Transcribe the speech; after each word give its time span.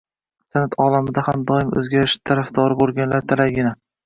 San’at 0.53 0.71
olamida 0.85 1.23
ham 1.27 1.43
doimiy 1.51 1.83
o‘zgarish 1.83 2.17
tarafdori 2.31 2.79
bo‘lganlar 2.81 3.29
talaygina 3.35 3.77